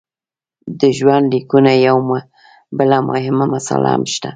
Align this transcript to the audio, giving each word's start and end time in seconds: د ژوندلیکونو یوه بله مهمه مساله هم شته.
د 0.79 0.81
ژوندلیکونو 0.97 1.71
یوه 1.87 2.17
بله 2.77 2.97
مهمه 3.09 3.45
مساله 3.53 3.87
هم 3.93 4.03
شته. 4.13 4.29